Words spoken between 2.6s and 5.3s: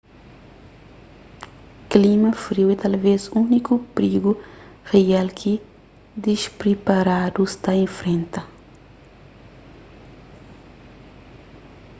é talvez úniku prigu rial